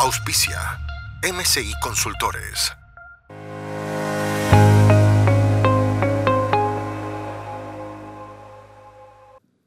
[0.00, 0.60] Auspicia
[1.24, 2.72] MCI Consultores.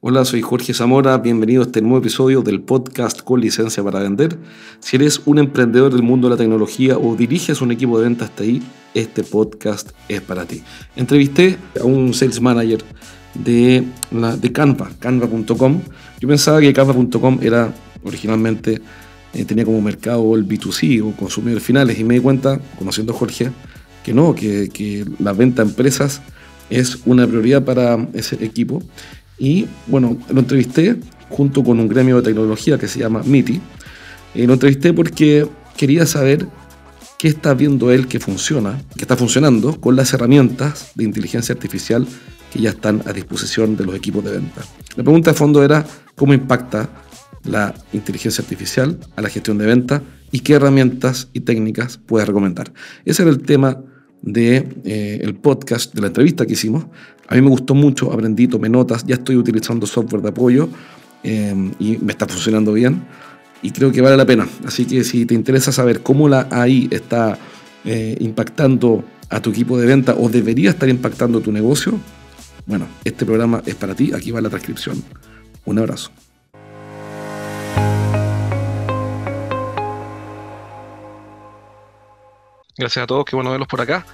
[0.00, 4.38] Hola, soy Jorge Zamora, bienvenido a este nuevo episodio del podcast con licencia para vender.
[4.80, 8.30] Si eres un emprendedor del mundo de la tecnología o diriges un equipo de ventas
[8.38, 8.62] ahí,
[8.94, 10.62] este podcast es para ti.
[10.96, 12.82] Entrevisté a un sales manager
[13.34, 15.82] de, de Canva, canva.com.
[16.20, 17.70] Yo pensaba que canva.com era
[18.02, 18.80] originalmente,
[19.34, 23.16] eh, tenía como mercado el B2C o consumidores finales y me di cuenta, conociendo a
[23.16, 23.50] Jorge,
[24.04, 26.20] que no, que, que la venta a empresas
[26.70, 28.82] es una prioridad para ese equipo
[29.38, 30.96] y bueno, lo entrevisté
[31.28, 33.60] junto con un gremio de tecnología que se llama MITI.
[34.34, 36.46] Y lo entrevisté porque quería saber
[37.18, 42.06] qué está viendo él que funciona, que está funcionando con las herramientas de inteligencia artificial
[42.52, 44.62] que ya están a disposición de los equipos de venta.
[44.96, 46.88] La pregunta de fondo era cómo impacta
[47.44, 52.72] la inteligencia artificial a la gestión de venta y qué herramientas y técnicas puede recomendar.
[53.04, 53.82] Ese era el tema
[54.22, 56.86] del de, eh, podcast, de la entrevista que hicimos.
[57.28, 60.68] A mí me gustó mucho, aprendí, tomé notas, ya estoy utilizando software de apoyo
[61.22, 63.02] eh, y me está funcionando bien
[63.62, 64.46] y creo que vale la pena.
[64.66, 67.38] Así que si te interesa saber cómo la AI está
[67.84, 71.98] eh, impactando a tu equipo de venta o debería estar impactando tu negocio,
[72.66, 75.02] bueno, este programa es para ti, aquí va la transcripción.
[75.64, 76.10] Un abrazo.
[82.76, 84.06] Gracias a todos, qué bueno verlos por acá.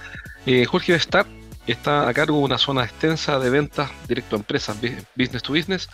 [0.45, 1.25] Eh, Jorge Vestar
[1.65, 4.77] está a cargo de una zona extensa de ventas directo a empresas,
[5.15, 5.89] business to business,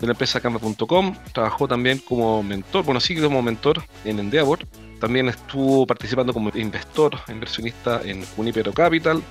[0.00, 1.16] de la empresa Canva.com.
[1.32, 4.66] Trabajó también como mentor, bueno, sí como mentor en Endeavor.
[5.00, 9.22] También estuvo participando como investor, inversionista en Unipero Capital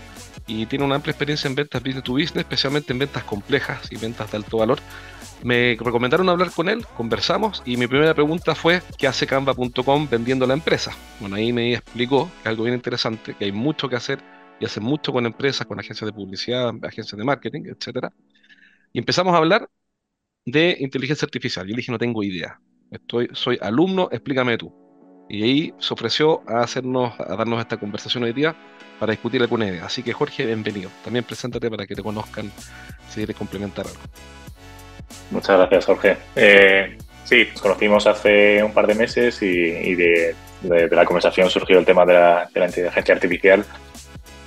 [0.47, 3.97] y tiene una amplia experiencia en ventas business to business, especialmente en ventas complejas y
[3.97, 4.79] ventas de alto valor.
[5.43, 10.45] Me recomendaron hablar con él, conversamos y mi primera pregunta fue ¿qué hace Canva.com vendiendo
[10.45, 10.95] la empresa?
[11.19, 14.19] Bueno, ahí me explicó que algo bien interesante, que hay mucho que hacer
[14.59, 18.07] y hace mucho con empresas, con agencias de publicidad, agencias de marketing, etc.
[18.93, 19.67] Y empezamos a hablar
[20.45, 21.65] de inteligencia artificial.
[21.65, 22.59] Yo le dije, no tengo idea.
[22.91, 24.80] Estoy, soy alumno, explícame tú.
[25.29, 28.55] Y ahí se ofreció a hacernos, a darnos esta conversación hoy día
[28.99, 29.85] para discutir alguna idea.
[29.85, 30.89] Así que Jorge, bienvenido.
[31.03, 32.51] También preséntate para que te conozcan
[33.09, 33.85] si quieres complementar.
[35.31, 36.17] Muchas gracias, Jorge.
[36.35, 41.85] Eh, sí, nos conocimos hace un par de meses y, de, la conversación surgió el
[41.85, 43.65] tema de la, inteligencia artificial.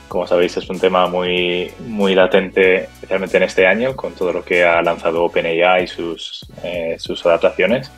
[0.09, 4.45] Como sabéis, es un tema muy, muy latente, especialmente en este año, con todo lo
[4.45, 7.91] que ha lanzado OpenAI y sus, eh, sus adaptaciones.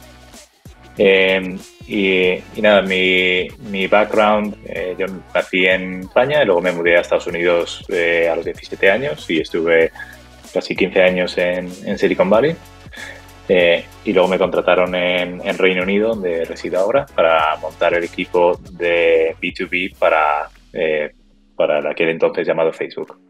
[0.98, 4.56] Eh, y, nada, mi, mi background,
[4.98, 9.28] yo nací en España y luego me mudé a Estados Unidos a los 17 años
[9.30, 9.92] y estuve
[10.52, 12.56] casi 15 años en, en Silicon Valley.
[13.48, 18.02] Eh, y luego me contrataron en, en, Reino Unido, donde resido ahora, para montar el
[18.02, 21.12] equipo de B2B para, eh,
[21.54, 23.20] para aquel entonces llamado Facebook.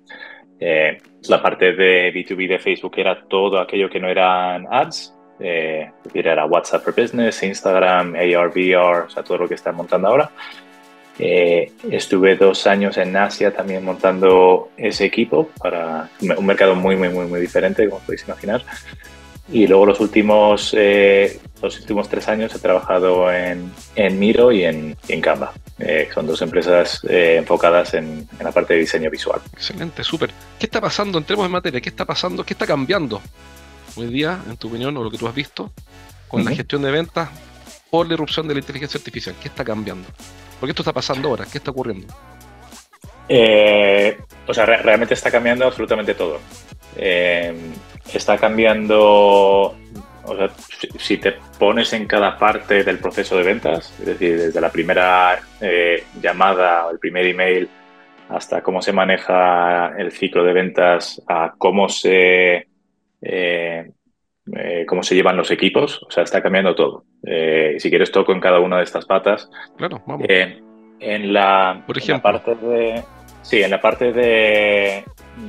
[0.58, 0.96] Eh,
[1.28, 6.46] la parte de B2B de Facebook era todo aquello que no eran ads, eh, era
[6.46, 10.30] WhatsApp for Business, Instagram, AR, VR, o sea, todo lo que están montando ahora.
[11.18, 17.08] Eh, estuve dos años en Asia también montando ese equipo para un mercado muy, muy,
[17.08, 18.64] muy, muy diferente, como podéis imaginar.
[19.48, 24.64] Y luego los últimos, eh, los últimos tres años he trabajado en, en Miro y
[24.64, 25.52] en, en Canva.
[25.78, 29.40] Eh, son dos empresas enfocadas en, en, la parte de diseño visual.
[29.52, 30.30] Excelente, súper.
[30.58, 31.16] ¿Qué está pasando?
[31.18, 31.80] Entremos en materia.
[31.80, 32.44] ¿Qué está pasando?
[32.44, 33.22] ¿Qué está cambiando
[33.96, 35.72] hoy día, en tu opinión, o lo que tú has visto,
[36.28, 37.30] con la gestión de ventas
[37.90, 39.34] por la irrupción de la inteligencia artificial?
[39.40, 40.08] ¿Qué está cambiando?
[40.60, 42.12] Porque esto está pasando ahora, ¿qué está ocurriendo?
[43.28, 46.40] Eh, o sea, re realmente está cambiando absolutamente todo.
[46.96, 47.54] Eh,
[48.12, 49.76] está cambiando,
[50.24, 50.50] o sea,
[50.98, 55.40] si te pones en cada parte del proceso de ventas, es decir, desde la primera
[55.60, 57.68] eh, llamada o el primer email
[58.28, 62.66] hasta cómo se maneja el ciclo de ventas, a cómo se,
[63.22, 63.90] eh,
[64.54, 67.04] eh, cómo se llevan los equipos, o sea, está cambiando todo.
[67.24, 69.50] Eh, si quieres toco en cada una de estas patas.
[69.76, 70.26] Claro, vamos.
[70.28, 70.60] Eh,
[71.00, 72.30] en la, Por ejemplo.
[72.30, 73.02] En la parte de,
[73.42, 75.04] sí, en la parte de,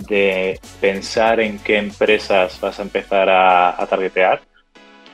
[0.07, 4.41] de, pensar en qué empresas vas a empezar a, a targetear,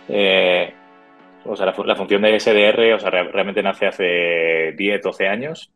[0.09, 0.73] eh,
[1.45, 5.71] o sea, la, función de SDR, o sea, realmente nace hace 10, 12 años.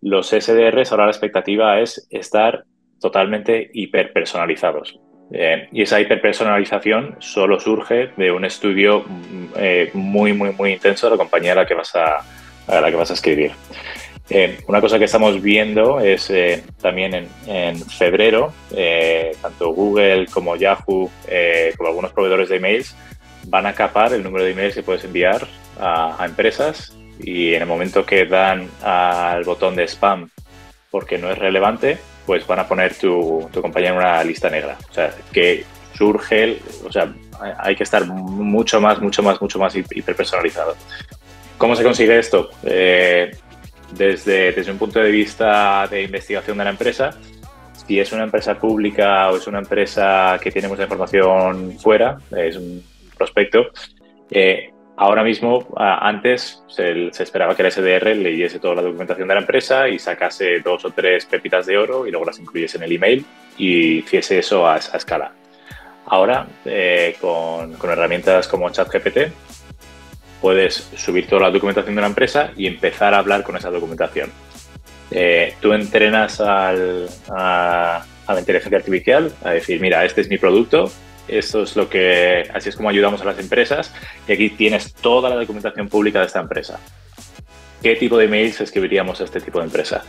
[0.00, 2.64] Los SDRs ahora la expectativa es estar
[3.00, 4.98] totalmente hiperpersonalizados.
[5.32, 9.04] Eh, y esa hiperpersonalización solo surge de un estudio
[9.56, 12.18] eh, muy, muy, muy intenso de la compañía a la que vas a,
[12.68, 13.52] a, la que vas a escribir.
[14.30, 16.32] Eh, una cosa que estamos viendo es
[16.80, 18.52] también en, en febrero,
[19.40, 21.10] tanto Google como Yahoo,
[21.76, 22.96] como algunos proveedores de emails,
[23.46, 25.46] van a capar el número de emails que puedes enviar
[25.78, 30.28] a, a empresas y en el momento que dan al botón de spam
[30.90, 34.76] porque no es relevante, pues van a poner tu, tu compañía en una lista negra.
[34.90, 35.64] O sea, que
[35.96, 37.12] surge, o sea,
[37.58, 40.76] hay que estar mucho más, mucho más, mucho más hiperpersonalizado.
[41.56, 42.50] ¿Cómo se consigue esto?
[42.64, 43.30] Eh,
[43.92, 47.16] desde, desde un punto de vista de investigación de la empresa,
[47.86, 52.56] si es una empresa pública o es una empresa que tiene mucha información fuera, es
[52.56, 52.84] un
[53.16, 53.70] prospecto,
[54.30, 59.40] eh, Ahora mismo, antes se, esperaba que el SDR leyese toda la documentación de la
[59.40, 62.92] empresa y sacase dos o tres pepitas de oro y luego las incluyese en el
[62.92, 63.26] email
[63.58, 65.32] y hiciese eso a, escala.
[66.06, 69.32] Ahora, eh, con, herramientas como ChatGPT,
[70.40, 74.30] puedes subir toda la documentación de la empresa y empezar a hablar con esa documentación.
[75.10, 76.72] Eh, tú entrenas a
[78.28, 80.90] la inteligencia artificial a decir, mira, este es mi producto,
[81.28, 83.92] esto es lo que, así es como ayudamos a las empresas.
[84.28, 86.78] Y aquí tienes toda la documentación pública de esta empresa.
[87.82, 90.02] ¿Qué tipo de emails escribiríamos a este tipo de empresa?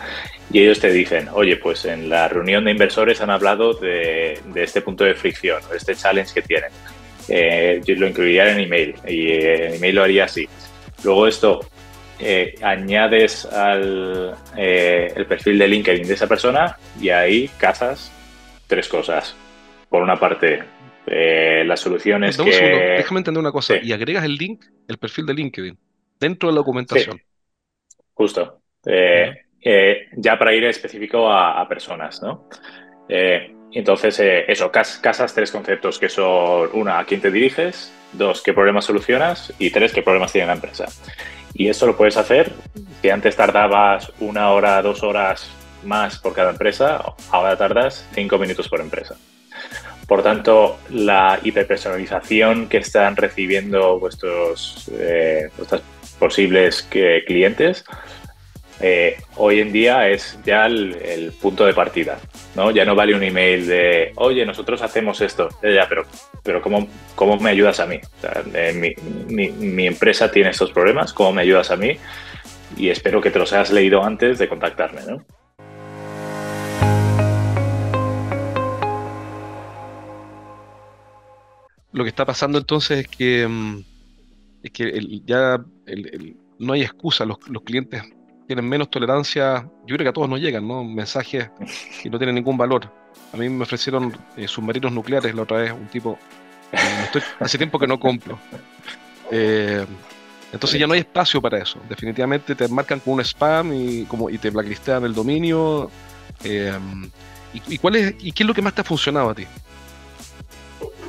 [0.51, 4.81] Y ellos te dicen, oye, pues en la reunión de inversores han hablado de, este
[4.81, 6.71] punto de fricción, de este challenge que tienen.
[7.29, 10.47] Eh, yo lo incluiría en email y en email lo haría así.
[11.03, 11.59] Luego esto
[12.19, 18.11] eh, añades al eh, el perfil de LinkedIn de esa persona y ahí cazas
[18.65, 19.35] tres cosas.
[19.89, 20.63] Por una parte,
[21.07, 22.51] eh, las soluciones que...
[22.97, 23.75] déjame entender una cosa.
[23.81, 25.77] Y agregas el link, el perfil de LinkedIn,
[26.19, 27.21] dentro de la documentación.
[28.13, 28.61] Justo.
[28.85, 32.47] Eh, eh, ya para ir específico a, personas, ¿no?
[33.71, 38.85] entonces, eso, casas tres conceptos que son, una, a quién te diriges, dos, qué problemas
[38.85, 40.87] solucionas y tres, qué problemas tiene la empresa.
[41.53, 42.51] Y esto lo puedes hacer,
[43.01, 45.49] si antes tardabas una hora, dos horas
[45.83, 47.01] más por cada empresa,
[47.31, 49.15] ahora tardas cinco minutos por empresa.
[50.07, 55.81] Por tanto, la hiperpersonalización que están recibiendo vuestros, eh, vuestros
[56.17, 56.87] posibles
[57.27, 57.83] clientes
[58.79, 62.19] eh, hoy en día es ya el, punto de partida.
[62.55, 62.71] ¿no?
[62.71, 65.49] Ya no vale un email de, oye, nosotros hacemos esto.
[65.63, 66.05] Ya, pero,
[66.43, 67.99] pero ¿cómo, ¿cómo me ayudas a mí?
[68.75, 68.93] mi,
[69.27, 71.97] mi, mi, empresa tiene estos problemas, ¿cómo me ayudas a mí?
[72.75, 75.01] Y espero que te los hayas leído antes de contactarme.
[75.07, 75.25] ¿no?
[81.97, 83.83] Lo que está pasando entonces es que, mm,
[84.63, 85.63] es que ya
[86.59, 88.03] no hay excusa, los, clientes
[88.47, 90.83] tienen menos tolerancia, yo creo que a todos nos llegan, ¿no?
[90.83, 91.49] Mensajes
[92.01, 92.89] que no tienen ningún valor.
[93.33, 96.17] A mí me ofrecieron eh, submarinos nucleares la otra vez, un tipo,
[96.71, 98.39] eh, hace tiempo que no compro.
[99.31, 99.85] Eh,
[100.53, 101.81] entonces ya no hay espacio para eso.
[101.89, 105.91] Definitivamente te marcan con un spam y, como, y te blacklistean el dominio.
[107.53, 109.45] y, cuál es, ¿Y qué es lo que más te ha funcionado a ti?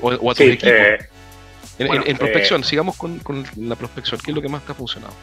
[0.00, 0.66] O, a tu equipo.
[0.66, 0.98] Eh,
[1.78, 3.20] en, prospección, eh, sigamos con,
[3.56, 4.20] la prospección.
[4.24, 5.14] ¿Qué es lo que más te ha funcionado?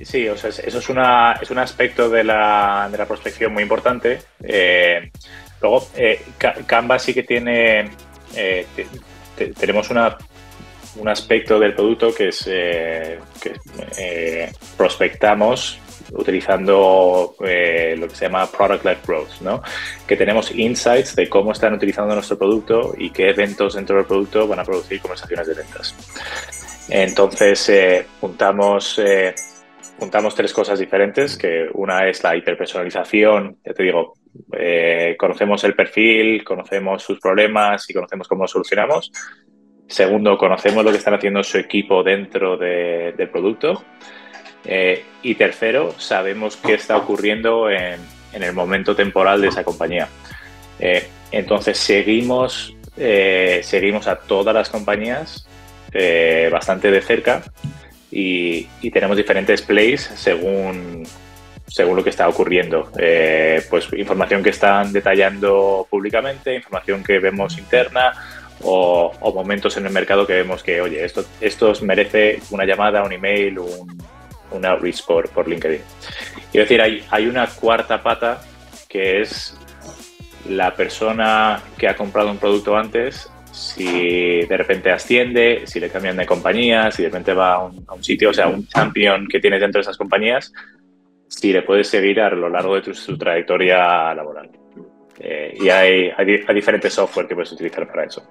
[0.00, 3.62] Sí, o sea, eso es, una, es un aspecto de la, de la prospección muy
[3.62, 4.20] importante.
[4.42, 5.10] Eh,
[5.60, 5.88] luego,
[6.66, 7.90] Canva sí que tiene.
[9.58, 10.16] tenemos una,
[10.96, 13.18] un aspecto del producto que es que
[14.76, 15.78] prospectamos
[16.14, 19.62] utilizando eh, lo que se llama Product-Led Growth, ¿no?
[20.06, 24.46] que tenemos insights de cómo están utilizando nuestro producto y qué eventos dentro del producto
[24.46, 25.94] van a producir conversaciones de ventas.
[26.88, 29.34] Entonces, eh, juntamos, eh,
[29.98, 34.14] juntamos tres cosas diferentes, que una es la hiperpersonalización, ya te digo,
[35.18, 39.12] conocemos el perfil, conocemos sus problemas y conocemos cómo solucionamos.
[39.86, 43.84] Segundo, conocemos lo que están haciendo su equipo dentro del producto.
[44.64, 48.00] Eh, y tercero, sabemos qué está ocurriendo en,
[48.32, 50.08] el momento temporal de esa compañía.
[50.78, 55.46] Eh, entonces seguimos, eh, seguimos a todas las compañías
[56.50, 57.42] bastante de cerca
[58.10, 61.06] y, tenemos diferentes plays según,
[61.66, 62.90] según lo que está ocurriendo.
[63.68, 68.14] pues información que están detallando públicamente, información que vemos interna
[68.62, 73.12] o, momentos en el mercado que vemos que, oye, esto, esto merece una llamada, un
[73.12, 74.02] email, un,
[74.52, 75.80] un outreach por, LinkedIn.
[76.50, 78.42] Quiero decir, hay, hay una cuarta pata
[78.88, 79.56] que es
[80.48, 86.16] la persona que ha comprado un producto antes si de repente asciende, si le cambian
[86.16, 89.60] de compañía, si de repente va a un, sitio, o sea, un champion que tienes
[89.60, 90.52] dentro de esas compañías,
[91.28, 94.50] si le puedes seguir a lo largo de tu, su trayectoria laboral.
[95.18, 98.26] Eh, y hay, hay, diferentes software que puedes utilizar para eso.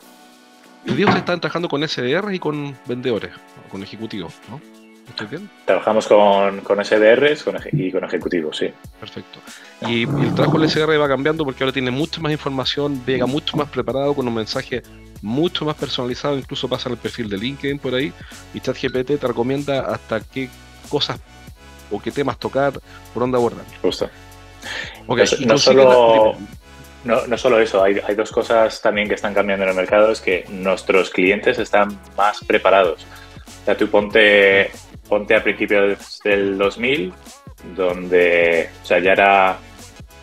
[0.85, 3.31] Y Dios están trabajando con SDR y con vendedores,
[3.69, 4.33] con ejecutivos.
[5.11, 5.49] ¿Estoy bien?
[5.65, 8.73] Trabajamos con, con SDRs y con ejecutivos, sí.
[8.97, 9.39] Perfecto.
[9.81, 13.57] Y, el trabajo del SDR va cambiando porque ahora tiene mucha más información, llega mucho
[13.57, 14.81] más preparado con un mensaje
[15.21, 18.13] mucho más personalizado, incluso pasa en el perfil de LinkedIn por ahí,
[18.53, 20.49] y ChatGPT te recomienda hasta qué
[20.87, 21.19] cosas
[21.91, 22.71] o qué temas tocar,
[23.13, 23.65] por dónde abordar.
[23.81, 24.09] Justo.
[25.45, 26.37] no, solo,
[27.03, 30.09] no, no, solo eso, hay, hay, dos cosas también que están cambiando en el mercado,
[30.09, 33.05] es que nuestros clientes están más preparados.
[33.61, 34.71] O sea, tú ponte,
[35.11, 37.13] ponte a principios del 2000,
[37.75, 39.57] donde o sea, ya era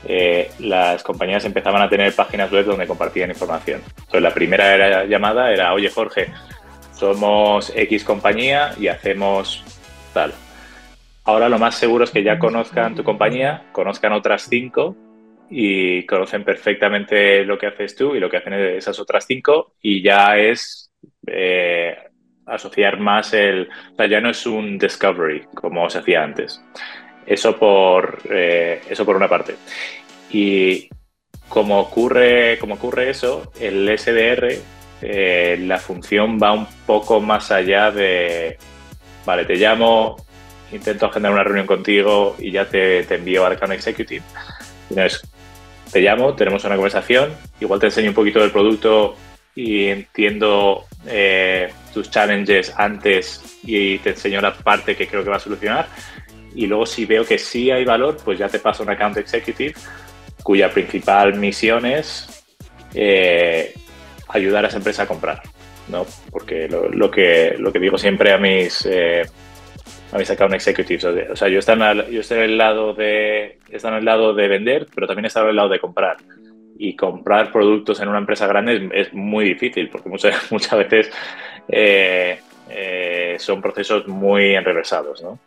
[0.07, 3.83] eh, las compañías empezaban a tener páginas web donde compartían información.
[3.87, 6.33] Entonces, la primera llamada era, oye Jorge,
[6.95, 9.63] somos X compañía y hacemos
[10.15, 10.33] tal.
[11.25, 14.97] Ahora lo más seguro es que ya conozcan tu compañía, conozcan otras cinco
[15.51, 20.03] y conocen perfectamente lo que haces tú y lo que hacen esas otras cinco y
[20.03, 20.91] ya es
[21.27, 22.08] eh,
[22.49, 23.69] asociar más el...
[23.99, 26.61] Ya no es un discovery como se hacía antes.
[27.27, 29.57] Eso por, eh, eso por una parte.
[30.31, 30.89] Y
[31.49, 34.59] como ocurre, como ocurre eso, el SDR,
[35.03, 38.59] eh, la función va un poco más allá de,
[39.25, 40.17] vale, te llamo,
[40.73, 44.23] intento agendar una reunión contigo y ya te, te envío al account executive.
[44.91, 45.23] Entonces,
[45.93, 49.17] te llamo, tenemos una conversación, igual te enseño un poquito del producto
[49.55, 55.37] y entiendo eh, tus challenges antes y te enseño la parte que creo que va
[55.37, 55.89] a solucionar
[56.55, 59.75] y luego si veo que sí hay valor, pues ya te paso un account executive
[60.43, 62.45] cuya principal misión es
[62.95, 63.75] eh,
[64.29, 65.43] ayudar a esa empresa a comprar,
[65.89, 66.07] ¿no?
[66.31, 69.23] Porque lo, que, lo que digo siempre a mis, eh,
[70.13, 73.59] a mis account executives, o sea, yo estoy, en yo estoy en el lado de,
[73.69, 76.17] estoy en el lado de vender, pero también estoy en el lado de comprar.
[76.81, 81.11] Y comprar productos en una empresa grande es, muy difícil, porque muchas, muchas veces
[81.69, 82.41] eh,
[83.39, 85.39] son procesos muy enreversados, ¿no?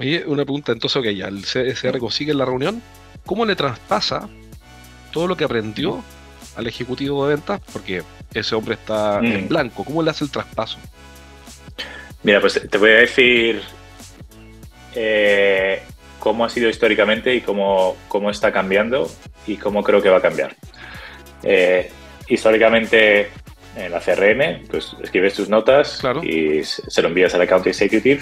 [0.00, 2.80] Oye, una pregunta entonces, ok, ya el CSR consigue la reunión,
[3.26, 4.28] ¿cómo le traspasa
[5.12, 6.04] todo lo que aprendió
[6.56, 7.60] al ejecutivo de ventas?
[7.72, 9.48] Porque ese hombre está en mm.
[9.48, 10.78] blanco, ¿cómo le hace el traspaso?
[12.22, 13.60] Mira, pues te voy a decir
[14.94, 15.82] eh,
[16.28, 19.10] cómo ha sido históricamente y cómo, cómo, está cambiando
[19.46, 20.54] y cómo creo que va a cambiar.
[21.42, 21.90] Eh,
[22.28, 23.30] históricamente
[23.74, 28.20] en la CRM, pues escribes tus notas y se lo envías al account executive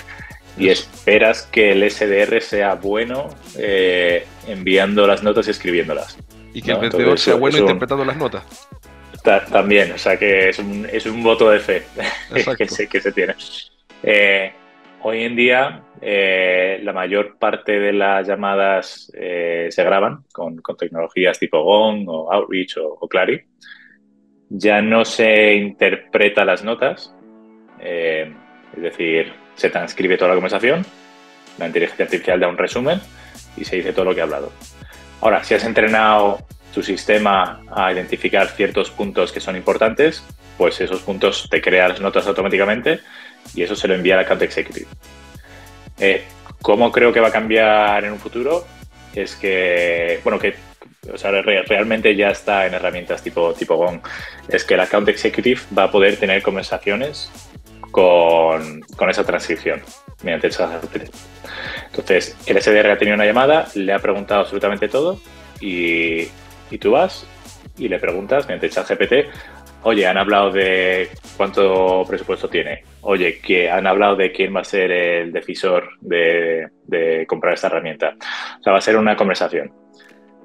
[0.56, 6.16] y esperas que el SDR sea bueno eh, enviando las notas y escribiéndolas.
[6.54, 8.44] Y que el vendedor sea bueno interpretando las notas.
[9.50, 11.82] también, o sea que es un, es un voto de fe
[12.56, 13.34] que, se, que se tiene.
[14.04, 14.52] Eh,
[15.08, 21.62] hoy en día eh, la mayor parte de las llamadas se graban con, tecnologías tipo
[21.62, 23.08] Gong o Outreach o, o.
[24.48, 27.14] Ya no se interpreta las notas,
[27.80, 30.84] es decir, se transcribe toda la conversación,
[31.58, 33.00] la inteligencia artificial da un resumen
[33.56, 34.52] y se dice todo lo que ha hablado.
[35.20, 36.38] Ahora, si has entrenado
[36.74, 40.24] tu sistema a identificar ciertos puntos que son importantes,
[40.58, 43.00] pues esos puntos te crea las notas automáticamente
[43.54, 44.86] y eso se lo envía al account executive.
[45.98, 46.24] Eh,
[46.62, 48.66] ¿Cómo creo que va a cambiar en un futuro?
[49.14, 50.54] Es que, bueno, que
[51.68, 54.00] realmente ya está en herramientas tipo, tipo Gong.
[54.48, 57.30] Es que el account executive va a poder tener conversaciones
[57.90, 59.82] con, con esa transcripción
[60.22, 61.10] mediante ChatGPT.
[61.86, 65.20] Entonces, el SDR ha tenido una llamada, le ha preguntado absolutamente todo
[65.60, 66.28] y,
[66.70, 67.26] y tú vas
[67.78, 69.28] y le preguntas mediante ChatGPT,
[69.82, 74.64] oye, han hablado de cuánto presupuesto tiene, oye, que han hablado de quién va a
[74.64, 78.14] ser el decisor de, de comprar esta herramienta.
[78.60, 79.72] O sea, va a ser una conversación.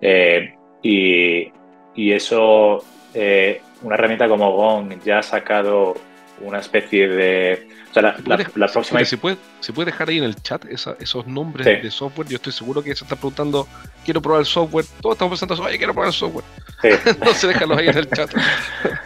[0.02, 1.52] Eh, y,
[1.96, 2.84] y, eso,
[3.14, 5.96] eh, una herramienta como Gong ya ha sacado
[6.42, 7.68] una especie de...
[7.92, 9.04] O sea, la, próxima...
[9.04, 12.28] ¿Se puede, ¿Se puede dejar ahí en el chat esos nombres de software?
[12.28, 13.68] Yo estoy seguro que se está preguntando,
[14.06, 14.86] quiero probar el software.
[15.02, 16.46] Todos estamos pensando, oye, quiero probar el software.
[17.26, 18.32] no se déjalos ahí en el chat.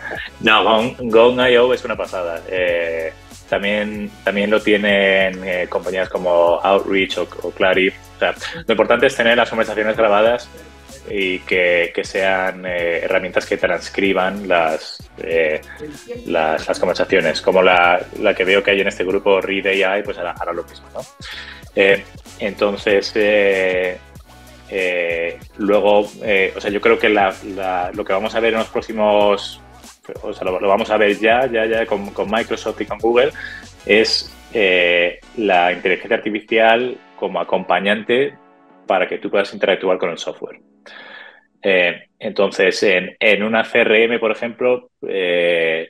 [0.45, 2.39] no, Gong.io es una pasada.
[2.47, 3.11] Eh,
[3.49, 7.91] también, también lo tienen eh, compañías como Outreach o, o Clary.
[8.67, 10.47] Lo importante es tener las conversaciones grabadas
[11.09, 15.09] y que, sean eh, herramientas que transcriban las,
[16.27, 18.05] las, conversaciones, como la,
[18.37, 20.87] que veo que hay en este grupo Read AI, pues hará, lo mismo.
[20.93, 21.01] ¿no?
[22.37, 23.13] Entonces,
[25.57, 29.59] luego, o sea, yo creo que lo que vamos a ver en los próximos,
[30.21, 33.31] o sea, lo, vamos a ver ya, ya, ya con, Microsoft y con Google,
[33.85, 34.31] es
[35.35, 38.35] la inteligencia artificial como acompañante
[38.87, 40.59] para que tú puedas interactuar con el software.
[41.61, 45.89] Eh, entonces, en, una CRM, por ejemplo, eh,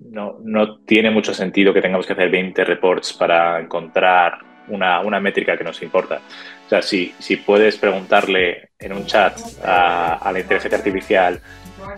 [0.00, 5.64] no, tiene mucho sentido que tengamos que hacer 20 reports para encontrar una, métrica que
[5.64, 6.20] nos importa.
[6.66, 11.40] O sea, si, si puedes preguntarle en un chat a, la inteligencia artificial,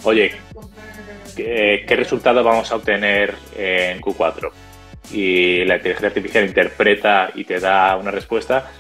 [0.04, 0.32] oye,
[1.45, 4.50] ¿qué, ¿qué, resultado vamos a obtener en Q4?
[5.12, 8.71] Y la inteligencia artificial interpreta y te da una respuesta,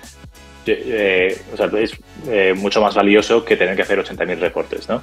[0.66, 1.92] eh, o sea, es
[2.26, 5.02] eh, mucho más valioso que tener que hacer 80.000 reportes, ¿no?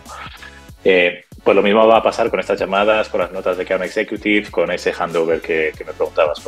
[0.84, 3.86] Eh, pues lo mismo va a pasar con estas llamadas, con las notas de Account
[3.86, 6.44] Executive, con ese handover que, me preguntabas.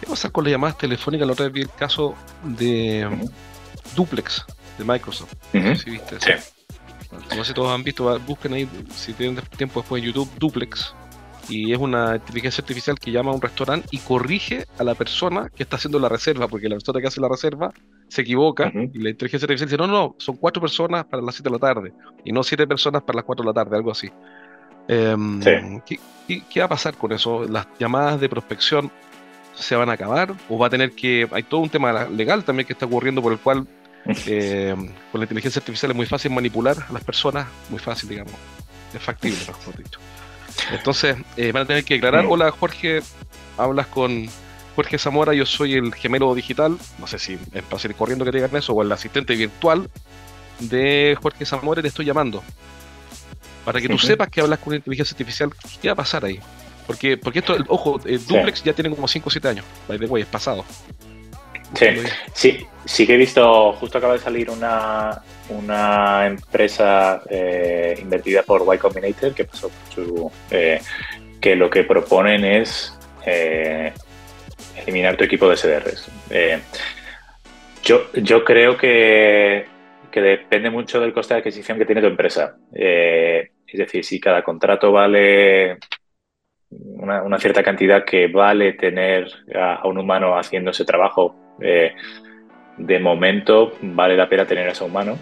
[0.00, 1.26] ¿Qué pasa con las llamadas telefónicas?
[1.26, 3.06] La otra vez vi el caso de
[3.94, 4.44] Duplex
[4.78, 5.34] de Microsoft.
[5.52, 6.57] Si viste Sí.
[7.12, 10.94] No sé si todos han visto, busquen ahí, si tienen tiempo después en YouTube, Duplex
[11.48, 15.50] y es una inteligencia artificial que llama a un restaurante y corrige a la persona
[15.54, 17.72] que está haciendo la reserva, porque la persona que hace la reserva
[18.08, 21.48] se equivoca y la inteligencia artificial dice, no, no, son cuatro personas para las siete
[21.48, 21.92] de la tarde
[22.24, 24.10] y no siete personas para las cuatro de la tarde, algo así.
[24.88, 25.40] Em,
[25.86, 27.44] ¿qué, va a pasar con eso?
[27.44, 28.90] ¿Las llamadas de prospección
[29.54, 30.34] se van a acabar?
[30.48, 31.28] ¿O va a tener que...
[31.32, 33.66] Hay todo un tema legal también que está ocurriendo por el cual
[34.26, 38.34] em, con la inteligencia artificial es muy fácil manipular a las personas, muy fácil, digamos.
[38.94, 40.00] Es factible, mejor dicho.
[40.72, 43.00] Entonces, eh, van a tener que declarar, hola Jorge,
[43.56, 44.28] hablas con
[44.76, 48.30] Jorge Zamora, yo soy el gemelo digital, no sé si es para ir corriendo que
[48.30, 49.90] te digan eso, o el asistente virtual
[50.60, 52.42] de Jorge Zamora te estoy llamando.
[53.64, 55.50] Para que tú sepas que hablas con inteligencia artificial,
[55.82, 56.40] ¿qué va a pasar ahí?
[56.86, 60.06] Porque, porque esto, ojo, el Duplex ya tiene como 5 o 7 años, by the
[60.06, 60.64] way, es pasado.
[61.74, 61.86] Sí,
[62.32, 68.62] sí, sí que he visto, justo acaba de salir una, una empresa eh, invertida por
[68.74, 70.80] Y Combinator que pasó su, eh,
[71.40, 73.92] que lo que proponen es eh,
[74.76, 76.10] eliminar tu equipo de SDRs.
[77.82, 79.66] yo, yo creo que,
[80.10, 82.56] que, depende mucho del coste de adquisición que tiene tu empresa.
[82.72, 85.78] es decir, si cada contrato vale
[86.70, 93.76] una, una, cierta cantidad que vale tener a, un humano haciendo ese trabajo, de momento
[93.82, 95.18] vale la pena tener a ese humano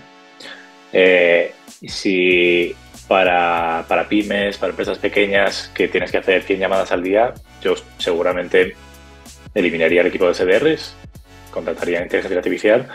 [0.92, 1.52] eh,
[1.86, 2.74] si
[3.08, 8.74] para, pymes, para empresas pequeñas que tienes que hacer 100 llamadas al día, yo seguramente
[9.54, 10.96] eliminaría el equipo de SDRs,
[11.50, 12.88] contrataría inteligencia artificial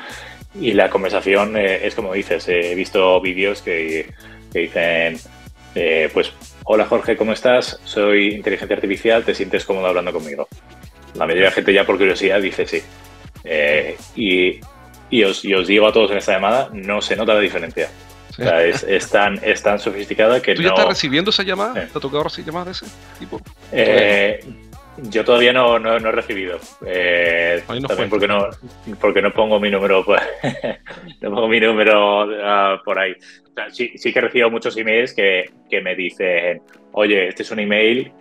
[0.59, 4.07] y la conversación eh, es como dices, he visto vídeos que,
[4.51, 5.17] dicen,
[5.75, 6.33] eh, pues,
[6.65, 7.79] hola Jorge, ¿cómo estás?
[7.85, 10.47] Soy inteligencia artificial, ¿te sientes cómodo hablando conmigo?
[11.13, 12.81] La mayoría de la gente ya por curiosidad dice sí.
[14.15, 14.59] Y
[15.11, 17.89] y os, digo a todos en esta llamada, no se nota la diferencia.
[18.29, 21.73] O sea, es, tan, es, tan, sofisticada que ¿Tú ya estás recibiendo esa llamada?
[21.73, 23.41] ¿Te ha tocado recibir llamadas de ese tipo?
[23.73, 24.39] Eh,
[25.09, 26.57] yo todavía no, no, he recibido.
[26.85, 28.47] Eh, también porque no,
[29.01, 30.05] porque no pongo mi número,
[31.21, 33.13] no pongo mi número ah, por ahí.
[33.71, 36.61] sí, sí que he recibido muchos emails que, que me dicen,
[36.93, 38.13] oye, este es un email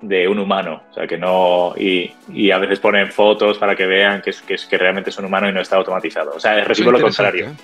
[0.00, 3.86] de un humano, o sea que no y, y, a veces ponen fotos para que
[3.86, 6.32] vean que, es, que, es, que realmente es un humano y no está automatizado.
[6.36, 7.46] O sea, recibo lo contrario.
[7.46, 7.54] ¿eh?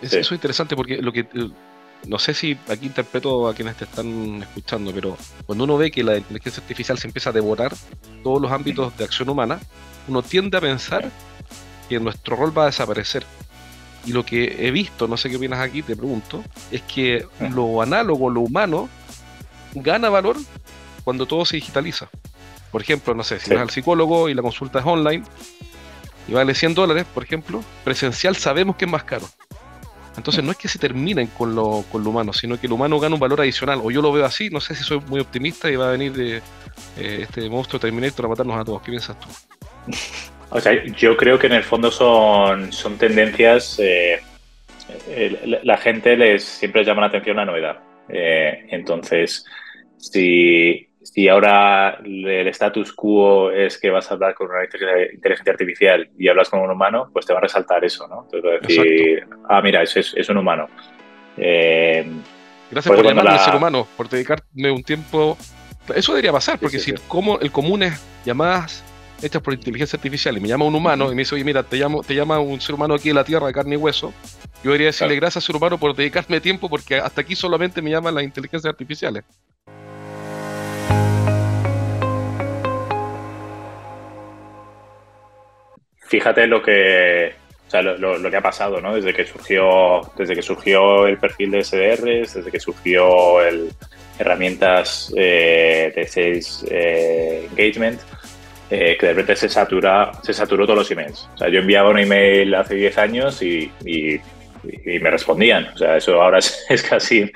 [0.00, 1.50] Eso es interesante porque lo que eh,
[2.06, 6.02] no sé si aquí interpreto a quienes te están escuchando, pero cuando uno ve que
[6.02, 7.72] la inteligencia artificial se empieza a devorar
[8.24, 9.60] todos los ámbitos de acción humana,
[10.08, 11.10] uno tiende a pensar
[11.88, 13.24] que nuestro rol va a desaparecer.
[14.04, 17.24] Y lo que he visto, no sé qué opinas aquí, te pregunto, es que
[17.54, 18.88] lo análogo, lo humano,
[19.74, 20.36] gana valor
[21.04, 22.08] cuando todo se digitaliza.
[22.70, 25.24] Por ejemplo, no sé, si vas al psicólogo y la consulta es online
[26.28, 29.26] y vale 100 dólares, por ejemplo, presencial sabemos que es más caro.
[30.16, 32.98] Entonces no es que se terminen con lo, con lo humano, sino que el humano
[32.98, 33.80] gana un valor adicional.
[33.82, 36.12] O yo lo veo así, no sé si soy muy optimista y va a venir
[36.12, 36.36] de
[36.98, 38.82] eh, este monstruo Terminator a matarnos a todos.
[38.82, 39.28] ¿Qué piensas tú?
[40.54, 43.78] O sea, yo creo que en el fondo son, son tendencias.
[43.78, 44.20] Eh,
[45.62, 47.80] la, gente les siempre llama la atención la novedad.
[48.10, 49.46] Eh, entonces,
[49.96, 56.08] si, si ahora el status quo es que vas a hablar con una inteligencia artificial
[56.18, 58.26] y hablas con un humano, pues te va a resaltar eso, ¿no?
[58.30, 60.70] Te va a decir, ah, mira, es, es, un humano.
[61.36, 62.10] Eh,
[62.70, 65.36] Gracias por llamarme ser humano, por dedicarme un tiempo.
[65.94, 68.82] Eso debería pasar, porque si como el común es llamadas
[69.20, 71.76] hechas por inteligencia artificial y me llama un humano y me dice, oye, mira, te,
[71.76, 74.14] llamo, te llama un ser humano aquí en la Tierra de carne y hueso,
[74.64, 78.14] yo debería decirle gracias ser humano por dedicarme tiempo porque hasta aquí solamente me llaman
[78.14, 79.24] las inteligencias artificiales.
[86.12, 87.32] Fíjate lo que,
[87.68, 88.94] sea, lo, que ha pasado, ¿no?
[88.94, 93.70] Desde que surgió, desde que surgió el perfil de SDRs, desde que surgió el
[94.18, 97.98] herramientas eh, de sales eh, engagement,
[98.68, 101.30] eh, que de repente se satura, se saturó todos los emails.
[101.34, 103.70] O sea, yo enviaba un email hace 10 años y,
[104.62, 105.68] me respondían.
[105.68, 107.32] O sea, eso ahora es, casi,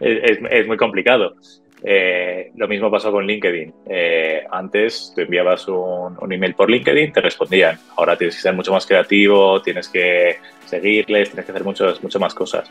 [0.00, 1.34] es muy complicado.
[1.82, 3.72] Eh, lo mismo pasó con LinkedIn.
[3.88, 7.78] Eh, antes tú enviabas un, email por LinkedIn, te respondían.
[7.96, 12.20] Ahora tienes que ser mucho más creativo, tienes que seguirles, tienes que hacer muchas, muchas
[12.20, 12.70] más cosas.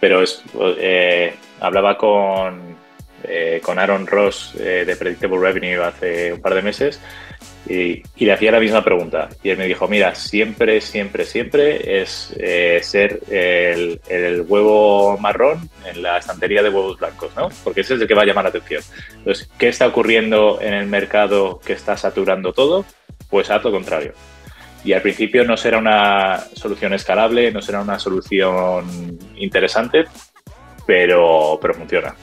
[0.00, 0.42] Pero es,
[0.78, 2.76] eh, hablaba con,
[3.62, 7.00] con Aaron Ross de Predictable Revenue hace un par de meses
[7.68, 9.28] y, le hacía la misma pregunta.
[9.42, 14.00] Y él me dijo, mira, siempre, siempre, siempre es eh, ser el,
[14.48, 17.48] huevo marrón en la estantería de huevos blancos, ¿no?
[17.62, 18.82] Porque ese es el que va a llamar la atención.
[19.18, 22.84] Entonces, ¿qué está ocurriendo en el mercado que está saturando todo?
[23.28, 24.14] Pues haz lo contrario.
[24.84, 30.04] Y al principio no será una solución escalable, no será una solución interesante,
[30.86, 32.14] pero, pero funciona.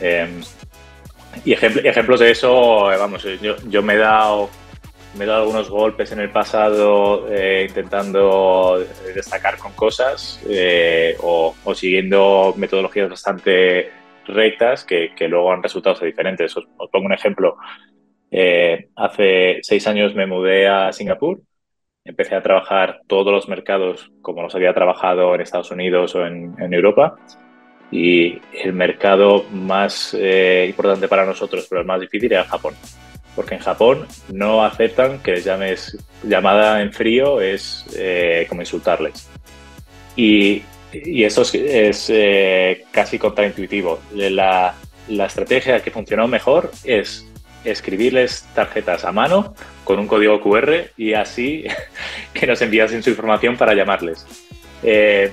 [0.00, 0.42] Em,
[1.44, 4.48] y ejemplos de eso, eh, vamos, eh, yo, me he dado
[5.16, 10.40] me he dado algunos golpes en el pasado eh, intentando destacar con cosas
[11.22, 13.90] o, siguiendo metodologías bastante
[14.26, 16.54] rectas que, luego han resultado diferentes.
[16.56, 17.56] Os, pongo un ejemplo.
[18.96, 21.40] hace seis años me mudé a Singapur.
[22.04, 26.74] Empecé a trabajar todos los mercados como los había trabajado en Estados Unidos o en
[26.74, 27.16] Europa
[27.90, 32.74] y el mercado más eh, importante para nosotros, pero el más difícil, era Japón.
[33.34, 39.28] Porque en Japón no aceptan que les llames llamada en frío, es eh, como insultarles.
[40.16, 44.00] Y, eso es, eh, casi contraintuitivo.
[44.14, 44.74] La,
[45.08, 47.26] la estrategia que funcionó mejor es
[47.64, 51.64] escribirles tarjetas a mano con un código QR y así
[52.32, 54.26] que nos enviasen su información para llamarles.
[54.82, 55.32] Eh,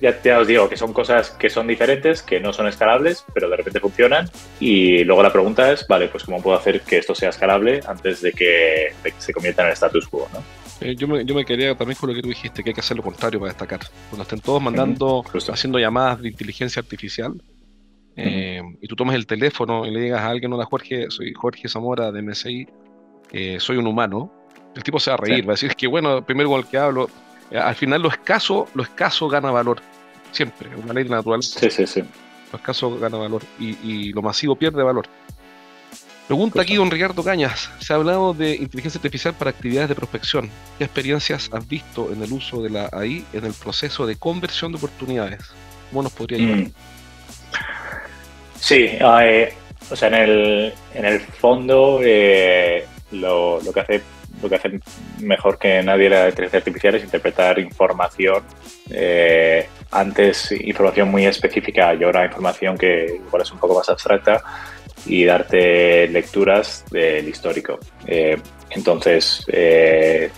[0.00, 3.56] ya, os digo que son cosas que son diferentes, que no son escalables, pero de
[3.56, 4.28] repente funcionan.
[4.60, 8.22] Y luego la pregunta es, vale, pues ¿cómo puedo hacer que esto sea escalable antes
[8.22, 10.28] de que, se convierta en el status quo?
[10.32, 10.42] ¿no?
[10.80, 12.80] Eh, yo, me, yo me quería también con lo que tú dijiste, que hay que
[12.80, 13.80] hacer lo contrario para destacar.
[14.10, 17.34] Cuando estén todos mandando, haciendo llamadas de inteligencia artificial,
[18.20, 21.68] eh, y tú tomas el teléfono y le digas a alguien, hola Jorge, soy Jorge
[21.68, 22.66] Zamora de MSI,
[23.30, 24.32] eh, soy un humano,
[24.74, 26.78] el tipo se va a reír, va a decir que bueno, primero con el que
[26.78, 27.08] hablo,
[27.52, 29.80] al final lo escaso, lo escaso gana valor.
[30.32, 31.42] Siempre, una ley natural.
[31.42, 32.02] Sí, sí, sí.
[32.52, 35.06] Lo escaso gana valor y, lo masivo pierde valor.
[36.26, 37.70] Pregunta aquí don Ricardo Cañas.
[37.78, 40.50] Se ha hablado de inteligencia artificial para actividades de prospección.
[40.76, 44.72] ¿Qué experiencias has visto en el uso de la AI en el proceso de conversión
[44.72, 45.40] de oportunidades?
[45.88, 46.58] ¿Cómo nos podría ayudar?
[46.58, 46.72] Mm.
[48.60, 49.54] Sí, eh,
[49.90, 54.02] o sea, en el, en el fondo eh, lo, lo, que hace
[54.42, 54.80] lo que hace
[55.20, 58.42] mejor que nadie la inteligencia artificial es interpretar información.
[58.90, 64.42] Eh, antes información muy específica y ahora información que igual es un poco más abstracta
[65.06, 67.78] y darte lecturas del histórico.
[68.06, 68.38] Eh,
[68.70, 70.30] entonces, eh,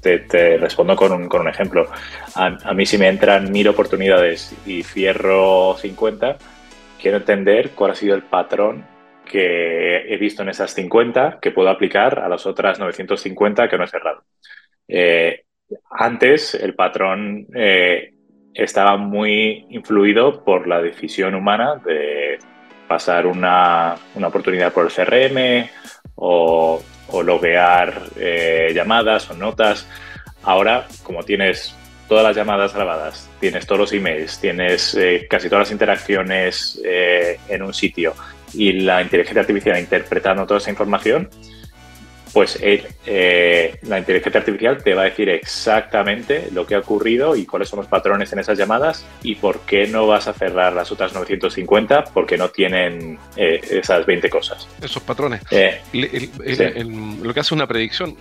[0.00, 1.88] te, respondo con un, con un ejemplo.
[2.34, 6.36] A, a, mí si me entran mil oportunidades y cierro 50,
[7.00, 8.84] quiero entender cuál ha sido el patrón
[9.24, 13.84] que he visto en esas 50 que puedo aplicar a las otras 950 que no
[13.84, 14.24] he cerrado.
[14.88, 15.44] Eh,
[15.90, 18.12] antes el patrón eh,
[18.52, 22.38] estaba muy influido por la decisión humana de
[22.86, 25.68] pasar una, oportunidad por el CRM
[26.16, 26.82] o,
[27.24, 29.88] loguear eh, llamadas o notas.
[30.42, 31.74] Ahora, como tienes
[32.08, 34.98] todas las llamadas grabadas, tienes todos los emails, tienes
[35.30, 38.14] casi todas las interacciones en un sitio,
[38.54, 41.28] y la inteligencia artificial interpretando toda esa información,
[42.34, 47.46] pues eh, la inteligencia artificial te va a decir exactamente lo que ha ocurrido y
[47.46, 50.90] cuáles son los patrones en esas llamadas y por qué no vas a cerrar las
[50.90, 54.66] otras 950 porque no tienen eh, esas 20 cosas.
[54.82, 55.42] Esos patrones.
[55.52, 55.80] Eh,
[57.22, 58.16] lo que hace una predicción.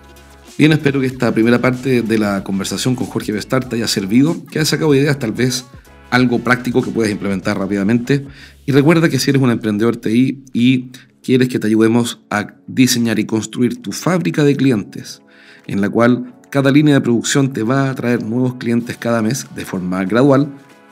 [0.59, 4.35] Bien, espero que esta primera parte de la conversación con Jorge Bestart te haya servido,
[4.51, 5.65] que haya sacado ideas tal vez
[6.13, 8.23] algo práctico que puedas implementar rápidamente.
[8.67, 10.91] Y recuerda que si eres un emprendedor TI y
[11.23, 15.23] quieres que te ayudemos a diseñar y construir tu fábrica de clientes,
[15.65, 19.47] en la cual cada línea de producción te va a traer nuevos clientes cada mes
[19.55, 20.49] de forma gradual,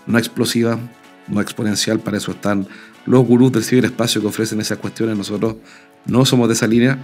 [0.07, 0.79] no explosiva,
[1.27, 2.67] no exponencial, para eso están
[3.05, 5.15] los gurús del ciberespacio que ofrecen esas cuestiones.
[5.15, 5.57] Nosotros
[6.07, 6.97] no somos de esa línea,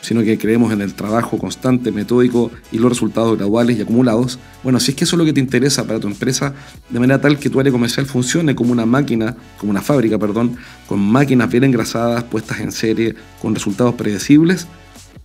[0.00, 4.38] sino que creemos en el trabajo constante, metódico y los resultados graduales y acumulados.
[4.62, 6.54] Bueno, si es que eso es lo que te interesa para tu empresa,
[6.88, 10.56] de manera tal que tu área comercial funcione como una máquina, como una fábrica, perdón,
[10.86, 14.66] con máquinas bien engrasadas, puestas en serie, con resultados predecibles,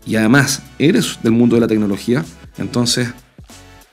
[0.06, 2.26] y además eres del mundo de la tecnología,
[2.58, 3.10] Entonces,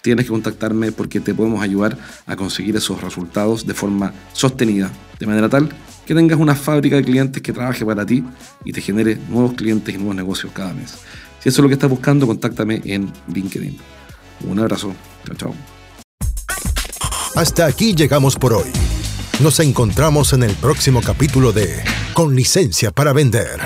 [0.03, 5.27] tienes que contactarme porque te podemos ayudar a conseguir esos resultados de forma sostenida, de
[5.27, 5.71] manera tal
[6.09, 8.25] que tengas una fábrica de clientes que trabaje para ti
[8.65, 10.95] y te genere nuevos clientes y nuevos negocios cada mes.
[11.39, 13.77] Si eso es lo que estás buscando, contáctame en LinkedIn.
[14.49, 14.95] Un abrazo.
[15.27, 15.55] Chao, chao.
[17.35, 18.71] Hasta aquí llegamos por hoy.
[19.41, 21.85] Nos encontramos en el próximo capítulo de
[22.15, 23.61] Con licencia para vender.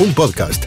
[0.00, 0.66] Un podcast